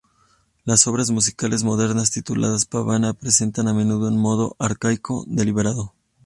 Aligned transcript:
Las 0.65 0.87
obras 0.87 1.11
musicales 1.11 1.63
modernas 1.63 2.09
tituladas 2.09 2.65
"Pavana" 2.65 3.13
presentan 3.13 3.67
a 3.67 3.73
menudo 3.75 4.07
un 4.07 4.17
modo 4.17 4.55
arcaico 4.57 5.25
deliberado. 5.27 5.93